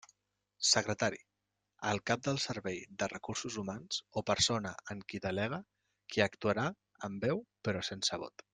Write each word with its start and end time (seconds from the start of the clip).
Secretari: 0.67 1.19
el 1.91 2.01
cap 2.11 2.23
del 2.29 2.39
servei 2.45 2.79
de 3.03 3.09
Recursos 3.13 3.59
Humans 3.63 4.01
o 4.21 4.25
persona 4.33 4.73
en 4.95 5.05
qui 5.13 5.23
delega, 5.27 5.61
qui 6.15 6.25
actuarà 6.27 6.69
amb 7.11 7.29
veu 7.29 7.45
però 7.69 7.89
sense 7.93 8.25
vot. 8.25 8.47